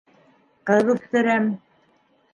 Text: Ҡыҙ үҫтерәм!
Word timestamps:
Ҡыҙ 0.69 0.89
үҫтерәм! 0.95 1.47